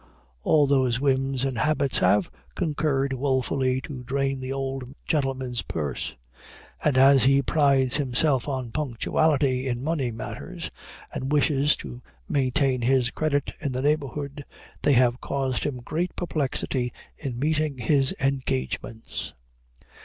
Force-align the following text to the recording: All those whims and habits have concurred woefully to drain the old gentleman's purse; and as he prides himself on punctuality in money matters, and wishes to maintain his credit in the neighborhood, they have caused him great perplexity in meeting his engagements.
All 0.41 0.65
those 0.65 0.99
whims 0.99 1.45
and 1.45 1.59
habits 1.59 1.99
have 1.99 2.31
concurred 2.55 3.13
woefully 3.13 3.81
to 3.81 4.03
drain 4.03 4.39
the 4.39 4.51
old 4.51 4.95
gentleman's 5.05 5.61
purse; 5.61 6.15
and 6.83 6.97
as 6.97 7.21
he 7.25 7.43
prides 7.43 7.97
himself 7.97 8.47
on 8.49 8.71
punctuality 8.71 9.67
in 9.67 9.83
money 9.83 10.09
matters, 10.09 10.71
and 11.13 11.31
wishes 11.31 11.75
to 11.75 12.01
maintain 12.27 12.81
his 12.81 13.11
credit 13.11 13.53
in 13.59 13.73
the 13.73 13.83
neighborhood, 13.83 14.43
they 14.81 14.93
have 14.93 15.21
caused 15.21 15.65
him 15.65 15.77
great 15.77 16.15
perplexity 16.15 16.91
in 17.19 17.37
meeting 17.37 17.77
his 17.77 18.11
engagements. 18.19 19.35